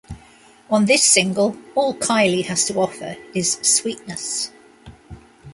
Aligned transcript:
On 0.71 0.85
this 0.85 1.03
single, 1.03 1.55
all 1.75 1.93
Kylie 1.93 2.43
has 2.47 2.65
to 2.65 2.73
offer 2.79 3.17
is 3.35 3.59
sweetness. 3.61 4.49